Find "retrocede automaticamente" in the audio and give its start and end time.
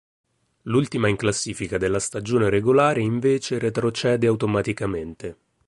3.59-5.37